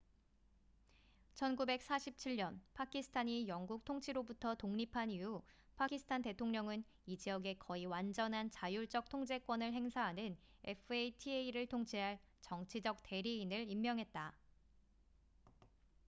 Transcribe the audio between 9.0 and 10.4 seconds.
통제권을 행사하는